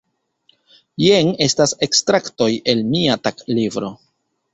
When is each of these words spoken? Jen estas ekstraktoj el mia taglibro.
Jen 1.03 1.27
estas 1.45 1.73
ekstraktoj 1.87 2.47
el 2.73 2.81
mia 2.95 3.19
taglibro. 3.29 3.93